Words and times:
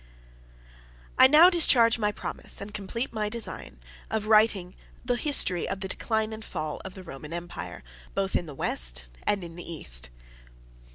I 1.19 1.27
now 1.27 1.51
discharge 1.51 1.99
my 1.99 2.11
promise, 2.11 2.59
and 2.59 2.73
complete 2.73 3.13
my 3.13 3.29
design, 3.29 3.77
of 4.09 4.25
writing 4.25 4.73
the 5.05 5.15
History 5.15 5.69
of 5.69 5.81
the 5.81 5.87
Decline 5.87 6.33
and 6.33 6.43
Fall 6.43 6.81
of 6.83 6.95
the 6.95 7.03
Roman 7.03 7.33
Empire, 7.33 7.83
both 8.15 8.35
in 8.35 8.47
the 8.47 8.55
West 8.55 9.11
and 9.27 9.43
the 9.43 9.63
East. 9.71 10.09